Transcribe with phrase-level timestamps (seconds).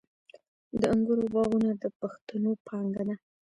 [0.79, 3.15] د انګورو باغونه د پښتنو پانګه ده.